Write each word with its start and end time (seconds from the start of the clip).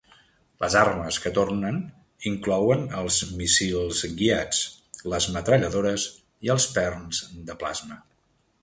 Les 0.61 0.75
armes 0.83 1.17
que 1.25 1.31
tornen 1.35 1.77
inclouen 2.31 2.81
els 3.03 3.19
míssils 3.43 4.03
guiats, 4.23 4.65
les 5.15 5.29
metralladores 5.37 6.09
i 6.49 6.55
els 6.57 6.71
perns 6.79 7.23
de 7.51 7.63
plasma. 7.65 8.05